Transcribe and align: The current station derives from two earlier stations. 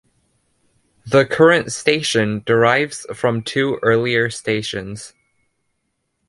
The 1.05 1.27
current 1.27 1.71
station 1.71 2.41
derives 2.43 3.05
from 3.13 3.43
two 3.43 3.77
earlier 3.83 4.31
stations. 4.31 5.13